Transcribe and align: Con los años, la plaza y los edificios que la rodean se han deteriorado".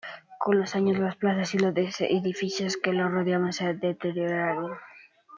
Con 0.39 0.59
los 0.59 0.73
años, 0.75 0.97
la 0.97 1.11
plaza 1.13 1.55
y 1.55 1.59
los 1.59 1.75
edificios 2.01 2.75
que 2.75 2.91
la 2.91 3.07
rodean 3.07 3.53
se 3.53 3.65
han 3.67 3.79
deteriorado". 3.79 4.71